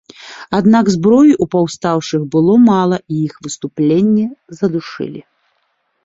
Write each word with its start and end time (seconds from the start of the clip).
Аднак 0.59 0.85
зброі 0.93 1.33
ў 1.33 1.45
паўстаўшых 1.55 2.21
было 2.35 2.53
мала 2.69 2.97
і 3.15 3.17
іх 3.27 3.33
выступленне 3.47 4.25
задушылі. 4.61 5.21